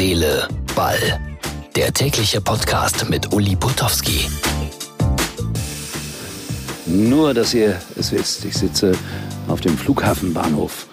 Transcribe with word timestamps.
Seele, 0.00 0.48
Ball. 0.74 1.20
Der 1.76 1.92
tägliche 1.92 2.40
Podcast 2.40 3.06
mit 3.10 3.34
Uli 3.34 3.54
Putowski. 3.54 4.30
Nur, 6.86 7.34
dass 7.34 7.52
ihr 7.52 7.78
es 7.98 8.10
wisst, 8.10 8.46
ich 8.46 8.54
sitze 8.54 8.92
auf 9.46 9.60
dem 9.60 9.76
Flughafenbahnhof 9.76 10.86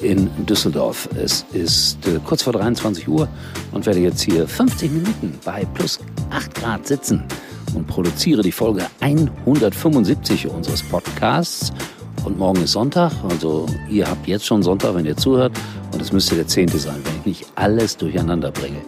in 0.00 0.30
Düsseldorf. 0.46 1.08
Es 1.16 1.44
ist 1.52 2.06
äh, 2.06 2.20
kurz 2.24 2.44
vor 2.44 2.52
23 2.52 3.08
Uhr 3.08 3.26
und 3.72 3.84
werde 3.84 3.98
jetzt 3.98 4.20
hier 4.20 4.46
50 4.46 4.92
Minuten 4.92 5.36
bei 5.44 5.64
plus 5.74 5.98
8 6.30 6.54
Grad 6.54 6.86
sitzen 6.86 7.24
und 7.74 7.88
produziere 7.88 8.42
die 8.42 8.52
Folge 8.52 8.86
175 9.00 10.46
unseres 10.46 10.84
Podcasts. 10.84 11.72
Und 12.22 12.38
morgen 12.38 12.62
ist 12.62 12.70
Sonntag, 12.70 13.10
also 13.28 13.66
ihr 13.90 14.08
habt 14.08 14.28
jetzt 14.28 14.46
schon 14.46 14.62
Sonntag, 14.62 14.94
wenn 14.94 15.04
ihr 15.04 15.16
zuhört. 15.16 15.50
Und 15.92 16.00
es 16.00 16.12
müsste 16.12 16.36
der 16.36 16.46
10. 16.46 16.68
sein, 16.68 17.02
ich 17.22 17.40
nicht 17.40 17.52
alles 17.54 17.96
durcheinander 17.96 18.50
bringe. 18.50 18.78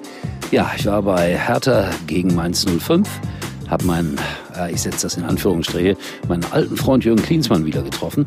Ja, 0.50 0.70
ich 0.76 0.86
war 0.86 1.02
bei 1.02 1.36
Hertha 1.36 1.90
gegen 2.06 2.34
Mainz 2.34 2.64
05, 2.64 3.08
habe 3.68 3.84
meinen, 3.84 4.18
äh, 4.56 4.72
ich 4.72 4.82
setze 4.82 5.06
das 5.06 5.16
in 5.16 5.24
Anführungsstriche, 5.24 5.96
meinen 6.28 6.44
alten 6.52 6.76
Freund 6.76 7.04
Jürgen 7.04 7.22
Klinsmann 7.22 7.64
wieder 7.66 7.82
getroffen, 7.82 8.26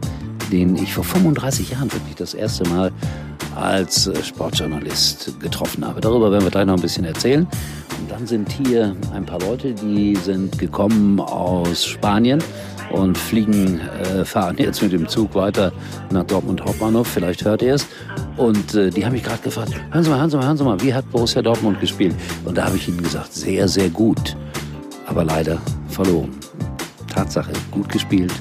den 0.52 0.76
ich 0.76 0.94
vor 0.94 1.04
35 1.04 1.72
Jahren 1.72 1.92
wirklich 1.92 2.16
das 2.16 2.34
erste 2.34 2.68
Mal 2.70 2.92
als 3.56 4.08
äh, 4.08 4.24
Sportjournalist 4.24 5.40
getroffen 5.40 5.86
habe. 5.86 6.02
Darüber 6.02 6.32
werden 6.32 6.44
wir 6.44 6.52
gleich 6.52 6.66
noch 6.66 6.76
ein 6.76 6.82
bisschen 6.82 7.06
erzählen. 7.06 7.48
Und 8.00 8.12
dann 8.12 8.28
sind 8.28 8.52
hier 8.52 8.96
ein 9.14 9.26
paar 9.26 9.40
Leute, 9.40 9.74
die 9.74 10.16
sind 10.16 10.58
gekommen 10.60 11.20
aus 11.20 11.86
Spanien 11.86 12.44
und 12.92 13.18
fliegen, 13.18 13.80
äh, 13.80 14.26
fahren 14.26 14.56
jetzt 14.60 14.82
mit 14.82 14.92
dem 14.92 15.08
Zug 15.08 15.36
weiter 15.36 15.72
nach 16.12 16.24
Dortmund 16.24 16.62
Hauptbahnhof. 16.64 17.08
Vielleicht 17.08 17.46
hört 17.46 17.62
ihr 17.62 17.76
es. 17.76 17.88
Und 18.38 18.76
äh, 18.76 18.90
die 18.90 19.06
haben 19.06 19.14
mich 19.14 19.24
gerade 19.24 19.42
gefragt, 19.42 19.74
hören 19.92 20.04
Sie 20.04 20.10
mal, 20.10 20.20
hören 20.20 20.30
Sie 20.30 20.38
mal, 20.38 20.46
hören 20.46 20.58
Sie 20.58 20.64
mal, 20.64 20.82
wie 20.82 20.94
hat 20.94 21.10
Borussia 21.12 21.42
Dortmund 21.42 21.80
gespielt? 21.80 22.16
Und 22.46 22.58
da 22.58 22.66
habe 22.66 22.78
ich 22.78 22.88
ihnen 22.88 23.02
gesagt, 23.02 23.34
sehr, 23.34 23.68
sehr 23.68 23.90
gut. 23.90 24.36
Aber 25.06 25.24
leider 25.24 25.58
verloren. 25.90 26.32
Tatsache, 27.08 27.52
gut 27.72 27.90
gespielt, 27.90 28.32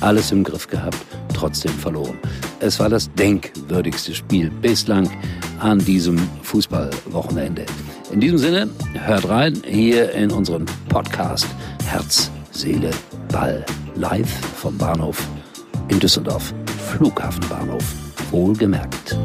alles 0.00 0.30
im 0.30 0.44
Griff 0.44 0.68
gehabt, 0.68 0.98
trotzdem 1.34 1.72
verloren. 1.72 2.16
Es 2.60 2.78
war 2.78 2.88
das 2.88 3.12
denkwürdigste 3.14 4.14
Spiel 4.14 4.50
bislang 4.50 5.10
an 5.58 5.78
diesem 5.80 6.16
Fußballwochenende. 6.42 7.66
In 8.12 8.20
diesem 8.20 8.38
Sinne, 8.38 8.68
hört 8.92 9.28
rein 9.28 9.60
hier 9.64 10.12
in 10.12 10.30
unseren 10.30 10.66
Podcast 10.88 11.46
Herz, 11.84 12.30
Seele, 12.60 12.90
Ball 13.32 13.64
live 13.94 14.28
vom 14.28 14.76
Bahnhof 14.76 15.16
in 15.88 15.98
Düsseldorf, 15.98 16.52
Flughafenbahnhof, 16.90 17.82
wohlgemerkt. 18.30 19.16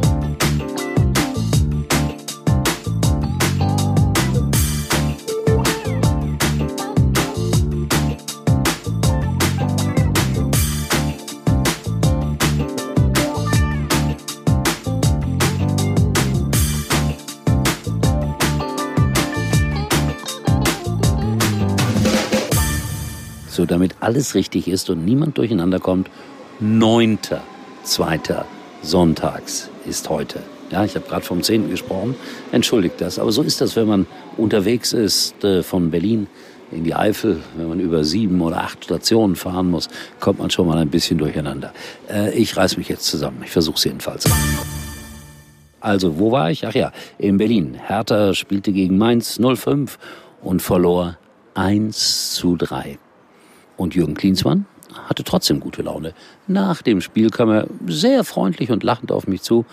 Damit 23.68 23.96
alles 24.00 24.36
richtig 24.36 24.68
ist 24.68 24.90
und 24.90 25.06
niemand 25.06 25.38
durcheinander 25.38 25.80
kommt, 25.80 26.10
neunter, 26.60 27.42
zweiter 27.84 28.46
Sonntags 28.82 29.70
ist 29.88 30.10
heute. 30.10 30.42
Ja, 30.72 30.84
ich 30.84 30.96
habe 30.96 31.08
gerade 31.08 31.26
vom 31.26 31.44
10. 31.44 31.70
gesprochen. 31.70 32.16
Entschuldigt 32.52 33.00
das. 33.00 33.20
Aber 33.20 33.32
so 33.32 33.44
ist 33.44 33.62
das, 33.62 33.76
wenn 33.76 33.88
man 33.88 34.08
unterwegs 34.38 34.94
ist 34.94 35.44
äh, 35.44 35.64
von 35.64 35.92
Berlin 35.92 36.28
in 36.72 36.84
die 36.84 36.96
Eifel. 36.96 37.40
Wenn 37.56 37.70
man 37.70 37.80
über 37.80 38.04
sieben 38.04 38.42
oder 38.42 38.58
acht 38.58 38.84
Stationen 38.84 39.36
fahren 39.36 39.70
muss, 39.70 39.90
kommt 40.20 40.40
man 40.40 40.50
schon 40.50 40.68
mal 40.68 40.78
ein 40.78 40.90
bisschen 40.90 41.18
durcheinander. 41.18 41.72
Äh, 42.10 42.34
ich 42.34 42.58
reiß 42.58 42.78
mich 42.78 42.90
jetzt 42.90 43.06
zusammen. 43.06 43.42
Ich 43.44 43.52
versuche 43.52 43.78
es 43.78 43.84
jedenfalls. 43.84 44.26
Also, 45.80 46.18
wo 46.18 46.32
war 46.32 46.50
ich? 46.50 46.66
Ach 46.66 46.74
ja, 46.74 46.92
in 47.20 47.38
Berlin. 47.38 47.78
Hertha 47.86 48.34
spielte 48.34 48.72
gegen 48.72 48.98
Mainz 48.98 49.40
05 49.40 50.00
und 50.42 50.62
verlor 50.64 51.18
1 51.54 52.34
zu 52.34 52.56
3. 52.56 52.98
Und 53.78 53.96
Jürgen 53.96 54.16
Klinsmann 54.16 54.66
hatte 55.08 55.24
trotzdem 55.24 55.60
gute 55.60 55.82
Laune. 55.82 56.14
Nach 56.48 56.82
dem 56.82 57.02
Spiel 57.02 57.30
kam 57.30 57.50
er 57.50 57.68
sehr 57.88 58.24
freundlich 58.24 58.72
und 58.72 58.84
lachend 58.84 59.12
auf 59.12 59.28
mich 59.28 59.42
zu. 59.42 59.66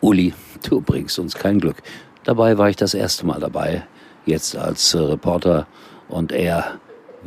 Uli, 0.00 0.34
du 0.68 0.80
bringst 0.80 1.18
uns 1.18 1.34
kein 1.34 1.60
Glück. 1.60 1.76
Dabei 2.24 2.58
war 2.58 2.68
ich 2.68 2.76
das 2.76 2.94
erste 2.94 3.26
Mal 3.26 3.40
dabei, 3.40 3.86
jetzt 4.26 4.56
als 4.56 4.94
Reporter 4.96 5.66
und 6.08 6.32
er 6.32 6.78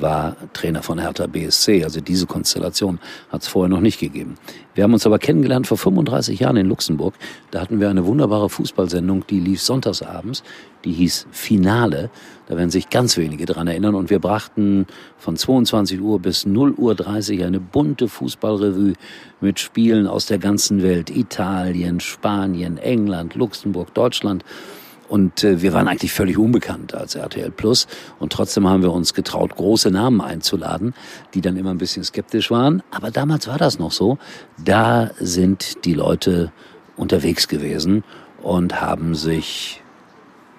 war 0.02 0.35
Trainer 0.53 0.84
von 0.84 1.00
Hertha 1.00 1.28
BSC. 1.28 1.84
Also 1.84 2.02
diese 2.02 2.25
Konstellation 2.25 3.00
hat 3.30 3.41
es 3.41 3.47
vorher 3.47 3.69
noch 3.69 3.81
nicht 3.81 4.00
gegeben. 4.00 4.35
Wir 4.75 4.84
haben 4.84 4.94
uns 4.94 5.06
aber 5.06 5.19
kennengelernt 5.19 5.68
vor 5.68 5.78
35 5.78 6.40
Jahren 6.40 6.58
in 6.58 6.68
Luxemburg. 6.68 7.16
Da 7.52 7.62
hatten 7.62 7.80
wir 7.80 7.90
eine 7.90 8.06
wunderbare 8.06 8.50
Fußballsendung, 8.50 9.25
die 9.28 9.40
lief 9.40 9.62
sonntagsabends. 9.62 10.44
Die 10.86 10.94
hieß 10.94 11.28
Finale. 11.31 12.09
Da 12.47 12.56
werden 12.56 12.69
sich 12.69 12.90
ganz 12.90 13.18
wenige 13.18 13.46
dran 13.46 13.68
erinnern. 13.68 13.96
Und 13.96 14.09
wir 14.09 14.19
brachten 14.19 14.86
von 15.18 15.36
22 15.36 16.00
Uhr 16.00 16.19
bis 16.19 16.46
0 16.46 16.74
Uhr 16.74 16.96
30 16.96 17.44
eine 17.44 17.59
bunte 17.59 18.07
Fußballrevue 18.07 18.94
mit 19.41 19.59
Spielen 19.59 20.07
aus 20.07 20.28
der 20.28 20.38
ganzen 20.38 20.84
Welt. 20.84 21.09
Italien, 21.09 22.00
Spanien, 22.00 22.78
England, 22.78 23.36
Luxemburg, 23.36 23.94
Deutschland. 23.94 24.46
Und 25.07 25.44
äh, 25.44 25.62
wir 25.62 25.73
waren 25.73 25.88
eigentlich 25.88 26.12
völlig 26.12 26.38
unbekannt 26.38 26.94
als 26.94 27.16
RTL 27.16 27.51
Plus. 27.51 27.88
Und 28.19 28.34
trotzdem 28.34 28.68
haben 28.68 28.84
wir 28.84 28.91
uns 28.91 29.13
getraut, 29.13 29.56
große 29.56 29.91
Namen 29.91 30.22
einzuladen, 30.22 30.94
die 31.34 31.41
dann 31.41 31.56
immer 31.57 31.72
ein 31.72 31.78
bisschen 31.78 32.03
skeptisch 32.03 32.51
waren. 32.51 32.84
Aber 32.91 33.12
damals 33.12 33.47
war 33.47 33.57
das 33.57 33.79
noch 33.79 33.91
so. 33.91 34.18
Da 34.63 35.12
sind 35.19 35.85
die 35.85 35.94
Leute 35.94 36.51
unterwegs 36.95 37.47
gewesen 37.47 38.03
und 38.41 38.81
haben 38.81 39.16
sich 39.16 39.81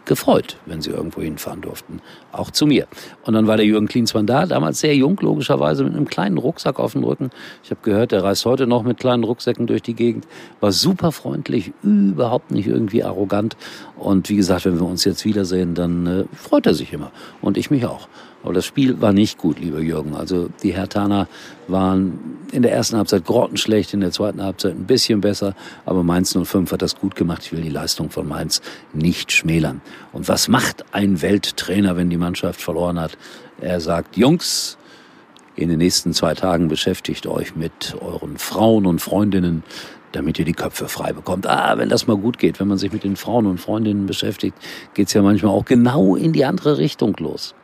gefreut, 0.09 0.57
wenn 0.67 0.83
sie 0.83 0.91
irgendwo 0.91 1.23
hinfahren 1.23 1.61
durften. 1.61 2.01
Auch 2.33 2.51
zu 2.51 2.67
mir. 2.67 2.89
Und 3.25 3.35
dann 3.35 3.47
war 3.47 3.57
der 3.57 3.67
Jürgen 3.67 3.87
Klinsmann 3.87 4.27
da, 4.27 4.47
damals 4.47 4.81
sehr 4.81 4.97
jung, 4.97 5.17
logischerweise, 5.21 5.85
mit 5.85 5.95
einem 5.95 6.09
kleinen 6.09 6.39
Rucksack 6.39 6.81
auf 6.81 6.93
dem 6.93 7.05
Rücken. 7.05 7.31
Ich 7.63 7.71
habe 7.71 7.81
gehört, 7.83 8.11
der 8.11 8.25
reist 8.25 8.45
heute 8.45 8.67
noch 8.67 8.83
mit 8.83 8.99
kleinen 8.99 9.23
Rucksäcken 9.23 9.67
durch 9.67 9.83
die 9.83 9.95
Gegend. 9.95 10.27
War 10.61 10.73
super 10.73 11.13
freundlich, 11.13 11.73
überhaupt 11.83 12.51
nicht 12.51 12.67
irgendwie 12.67 13.05
arrogant. 13.05 13.57
Und 13.97 14.29
wie 14.29 14.37
gesagt, 14.37 14.65
wenn 14.65 14.81
wir 14.81 14.87
uns 14.87 15.05
jetzt 15.05 15.25
wiedersehen, 15.25 15.75
dann 15.75 16.07
äh, 16.07 16.25
freut 16.35 16.67
er 16.67 16.75
sich 16.75 16.93
immer. 16.93 17.13
Und 17.41 17.57
ich 17.57 17.71
mich 17.71 17.87
auch. 17.87 18.09
Aber 18.43 18.55
das 18.55 18.65
Spiel 18.65 19.01
war 19.01 19.13
nicht 19.13 19.39
gut, 19.39 19.59
lieber 19.59 19.81
Jürgen. 19.81 20.15
Also 20.15 20.49
die 20.63 20.73
Hertaner 20.73 21.29
waren 21.67 22.39
in 22.53 22.63
der 22.63 22.73
ersten 22.73 22.97
Halbzeit 22.97 23.25
grottenschlecht, 23.25 23.93
in 23.93 24.01
der 24.01 24.13
zweiten 24.13 24.43
Halbzeit 24.43 24.73
ein 24.73 24.87
bisschen 24.87 25.21
besser. 25.21 25.55
Aber 25.85 26.03
Mainz 26.03 26.37
05 26.41 26.71
hat 26.71 26.83
das 26.83 26.97
gut 26.97 27.17
gemacht. 27.17 27.43
Ich 27.45 27.53
will 27.53 27.63
die 27.63 27.69
Leistung 27.69 28.11
von 28.11 28.29
Mainz 28.29 28.63
nicht 28.93 29.33
schmälern. 29.33 29.81
Und 30.13 30.29
was 30.29 30.49
macht 30.49 30.85
ein 30.93 31.21
Welttrainer, 31.21 31.97
wenn 31.97 32.11
die 32.11 32.17
Mannschaft 32.17 32.61
verloren 32.61 33.01
hat? 33.01 33.19
Er 33.61 33.81
sagt, 33.81 34.17
Jungs, 34.17 34.79
in 35.57 35.69
den 35.69 35.79
nächsten 35.79 36.13
zwei 36.13 36.35
Tagen 36.35 36.69
beschäftigt 36.69 37.27
euch 37.27 37.57
mit 37.57 37.97
euren 38.01 38.39
Frauen 38.39 38.87
und 38.87 39.01
Freundinnen, 39.01 39.65
damit 40.13 40.39
ihr 40.39 40.45
die 40.45 40.53
Köpfe 40.53 40.89
frei 40.89 41.13
bekommt. 41.13 41.47
Ah, 41.47 41.77
wenn 41.77 41.89
das 41.89 42.07
mal 42.07 42.17
gut 42.17 42.39
geht, 42.39 42.61
wenn 42.61 42.69
man 42.69 42.79
sich 42.79 42.93
mit 42.93 43.03
den 43.03 43.17
Frauen 43.17 43.47
und 43.47 43.59
Freundinnen 43.59 44.07
beschäftigt, 44.07 44.57
geht's 44.95 45.13
ja 45.13 45.23
manchmal 45.23 45.53
auch 45.53 45.65
genau 45.65 46.15
in 46.15 46.33
die 46.33 46.45
andere 46.45 46.79
Richtung 46.79 47.17
los. 47.19 47.55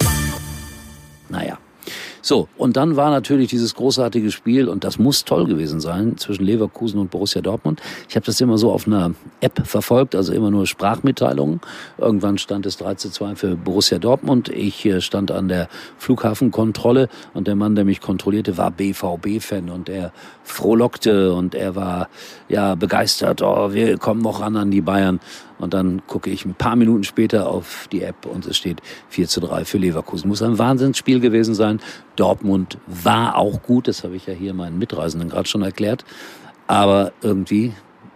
So, 2.27 2.49
und 2.57 2.79
dann 2.79 2.97
war 2.97 3.11
natürlich 3.11 3.51
dieses 3.51 3.75
großartige 3.75 4.31
Spiel, 4.31 4.71
und 4.71 4.83
das 4.83 4.99
muss 4.99 5.27
toll 5.27 5.45
gewesen 5.45 5.83
sein, 5.83 6.17
zwischen 6.17 6.47
Leverkusen 6.47 6.99
und 6.99 7.11
Borussia 7.11 7.43
Dortmund. 7.43 7.83
Ich 8.09 8.17
habe 8.17 8.25
das 8.25 8.41
immer 8.41 8.57
so 8.57 8.73
auf 8.73 8.87
einer 8.87 9.13
App 9.43 9.67
verfolgt, 9.67 10.15
also 10.15 10.33
immer 10.33 10.51
nur 10.51 10.67
Sprachmitteilungen. 10.67 11.61
Irgendwann 11.99 12.39
stand 12.39 12.65
es 12.65 12.79
3 12.79 12.95
zu 12.95 13.11
2 13.11 13.37
für 13.37 13.57
Borussia 13.57 13.99
Dortmund. 13.99 14.49
Ich 14.49 14.87
äh, 14.87 15.03
stand 15.03 15.33
an 15.33 15.49
der 15.49 15.69
Flughafenkontrolle 15.99 17.11
und 17.35 17.47
der 17.47 17.57
Mann, 17.57 17.75
der 17.75 17.85
mich 17.85 18.01
kontrollierte, 18.01 18.57
war 18.57 18.71
BVB-Fan 18.71 19.69
und 19.69 19.91
er 19.91 20.11
frohlockte 20.45 21.35
und 21.35 21.55
er 21.55 21.77
war 21.77 22.09
ja 22.49 22.75
begeistert. 22.75 23.43
Oh, 23.43 23.75
wir 23.75 23.99
kommen 23.99 24.23
noch 24.23 24.41
ran 24.41 24.57
an 24.57 24.71
die 24.71 24.81
Bayern. 24.81 25.21
Und 25.65 25.73
dann 25.73 26.07
gucke 26.07 26.29
ich 26.29 26.45
ein 26.45 26.55
paar 26.55 26.77
Minuten 26.77 27.05
später 27.05 27.49
auf 27.49 27.89
die 27.91 28.03
App 28.03 28.27
und 28.27 28.47
es 28.47 28.57
steht 28.57 28.83
4 29.09 29.29
zu 29.29 29.41
3 29.41 29.65
für 29.65 29.79
Leverkusen. 29.79 30.29
Muss 30.29 30.43
ein 30.43 30.59
Wahnsinnsspiel 30.59 31.21
gewesen 31.21 31.55
sein. 31.55 31.81
Dortmund 32.17 32.79
war 32.87 33.37
auch 33.37 33.63
gut, 33.63 33.89
das 33.89 34.05
habe 34.05 34.15
ich 34.15 34.27
ja 34.27 34.35
hier 34.35 34.53
meinen 34.53 34.79
Mitreisenden 34.79 35.31
gerade 35.31 35.49
schon 35.49 35.63
erklärt. 35.63 36.05
Aber 36.67 37.13
irgendwie, 37.23 37.73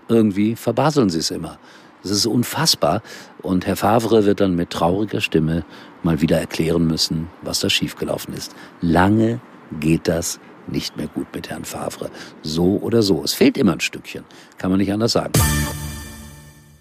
irgendwie 0.09 0.57
verbaseln 0.57 1.09
sie 1.09 1.21
es 1.21 1.31
immer. 1.31 1.59
Das 2.03 2.13
ist 2.13 2.27
unfassbar. 2.27 3.03
Und 3.41 3.67
Herr 3.67 3.77
Favre 3.77 4.27
wird 4.27 4.41
dann 4.41 4.55
mit 4.55 4.69
trauriger 4.69 5.23
Stimme 5.23 5.65
mal 6.03 6.21
wieder 6.21 6.39
erklären 6.39 6.87
müssen, 6.87 7.29
was 7.41 7.61
da 7.61 7.71
schiefgelaufen 7.71 8.35
ist. 8.35 8.55
Lange 8.83 9.41
geht 9.81 10.07
das 10.07 10.39
nicht 10.67 10.99
mehr 10.99 11.09
gut 11.09 11.29
mit 11.35 11.49
Herrn 11.49 11.65
Favre. 11.65 12.11
So 12.43 12.79
oder 12.83 13.01
so. 13.01 13.25
Es 13.25 13.33
fehlt 13.33 13.57
immer 13.57 13.73
ein 13.73 13.81
Stückchen. 13.81 14.25
Kann 14.59 14.71
man 14.71 14.79
nicht 14.79 14.93
anders 14.93 15.13
sagen. 15.13 15.33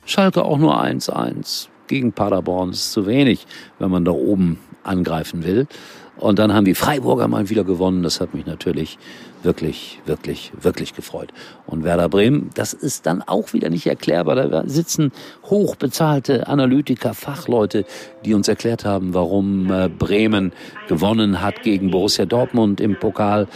Schalke 0.07 0.45
auch 0.45 0.57
nur 0.57 0.81
1-1. 0.81 1.67
gegen 1.87 2.13
Paderborn 2.13 2.69
ist 2.69 2.93
zu 2.93 3.05
wenig, 3.05 3.45
wenn 3.77 3.91
man 3.91 4.05
da 4.05 4.11
oben 4.11 4.57
angreifen 4.83 5.43
will. 5.43 5.67
Und 6.15 6.39
dann 6.39 6.53
haben 6.53 6.65
die 6.65 6.75
Freiburger 6.75 7.27
mal 7.27 7.49
wieder 7.49 7.65
gewonnen. 7.65 8.03
Das 8.03 8.21
hat 8.21 8.33
mich 8.33 8.45
natürlich 8.45 8.97
wirklich, 9.43 9.99
wirklich, 10.05 10.51
wirklich 10.59 10.95
gefreut. 10.95 11.31
Und 11.65 11.83
Werder 11.83 12.09
Bremen, 12.09 12.49
das 12.55 12.73
ist 12.73 13.05
dann 13.05 13.21
auch 13.21 13.53
wieder 13.53 13.69
nicht 13.69 13.85
erklärbar. 13.85 14.35
Da 14.35 14.63
sitzen 14.65 15.11
hochbezahlte 15.43 16.47
Analytiker, 16.47 17.13
Fachleute, 17.13 17.85
die 18.25 18.33
uns 18.33 18.47
erklärt 18.47 18.85
haben, 18.85 19.13
warum 19.13 19.69
äh, 19.71 19.89
Bremen 19.89 20.53
gewonnen 20.87 21.41
hat 21.41 21.63
gegen 21.63 21.91
Borussia 21.91 22.25
Dortmund 22.25 22.81
im 22.81 22.97
Pokal 22.97 23.47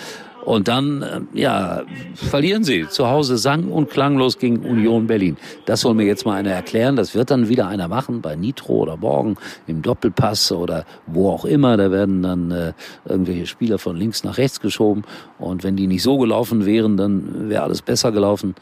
und 0.46 0.68
dann, 0.68 1.02
äh, 1.02 1.22
ja, 1.34 1.84
verlieren 2.16 2.64
sie 2.64 2.88
zu 2.88 3.08
Hause 3.08 3.38
sang- 3.38 3.70
und 3.70 3.90
klanglos 3.90 4.38
gegen 4.38 4.60
Union 4.60 5.08
Berlin. 5.08 5.38
Das 5.66 5.82
soll 5.82 5.94
mir 5.94 6.06
jetzt 6.06 6.26
mal 6.26 6.36
einer 6.36 6.52
erklären. 6.52 6.96
Das 6.96 7.16
wird 7.16 7.32
dann 7.32 7.50
wieder 7.50 7.68
einer 7.68 7.88
machen 7.88 8.22
bei 8.22 8.36
Nitro 8.36 8.74
oder 8.74 8.98
morgen 8.98 9.38
im 9.68 9.82
Doppelpass 9.82 10.52
oder 10.52 10.86
wo 11.08 11.30
auch 11.30 11.46
immer. 11.46 11.78
Da 11.78 11.92
werden 11.92 12.24
dann 12.24 12.52
äh, 12.52 12.74
irgendwelche 13.06 13.46
Spieler 13.46 13.78
von 13.78 13.96
links 13.96 14.24
nach 14.24 14.38
rechts 14.38 14.60
geschoben. 14.60 15.04
Und 15.38 15.64
wenn 15.64 15.76
die 15.76 15.88
nicht 15.88 16.04
so 16.04 16.18
gelaufen 16.18 16.66
wären, 16.66 16.98
dann 16.98 17.50
wäre 17.50 17.64
alles 17.64 17.82
besser 17.82 18.12
gelaufen. 18.12 18.56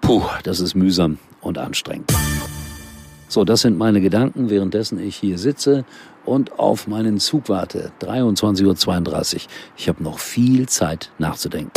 Puh, 0.00 0.22
das 0.42 0.60
ist 0.60 0.74
mühsam 0.74 1.18
und 1.40 1.58
anstrengend. 1.58 2.12
So, 3.28 3.44
das 3.44 3.62
sind 3.62 3.78
meine 3.78 4.00
Gedanken, 4.00 4.50
währenddessen 4.50 4.98
ich 4.98 5.16
hier 5.16 5.38
sitze 5.38 5.84
und 6.24 6.58
auf 6.58 6.86
meinen 6.86 7.18
Zug 7.18 7.48
warte. 7.48 7.92
23.32 8.00 9.34
Uhr. 9.34 9.40
Ich 9.76 9.88
habe 9.88 10.02
noch 10.02 10.18
viel 10.18 10.68
Zeit 10.68 11.10
nachzudenken. 11.18 11.72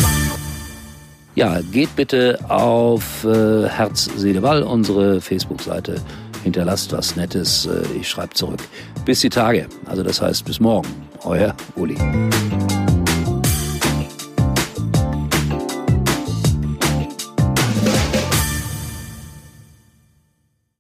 Ja, 1.36 1.62
geht 1.72 1.96
bitte 1.96 2.40
auf 2.50 3.24
äh, 3.24 3.68
Herz, 3.68 4.10
Seele, 4.16 4.42
Ball, 4.42 4.64
unsere 4.64 5.22
Facebook-Seite. 5.22 6.02
Hinterlasst 6.44 6.92
was 6.94 7.16
Nettes. 7.16 7.68
Äh, 7.68 8.00
ich 8.00 8.10
schreibe 8.10 8.34
zurück. 8.34 8.62
Bis 9.06 9.22
die 9.22 9.30
Tage. 9.30 9.68
Also 9.86 10.02
das 10.02 10.22
heißt 10.22 10.46
bis 10.46 10.60
morgen. 10.60 10.88
Euer 11.24 11.56
Uli. 11.76 11.98